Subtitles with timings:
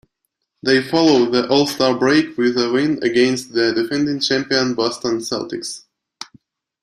[0.63, 5.83] They followed the All-Star Break with a win against the defending champion Boston Celtics.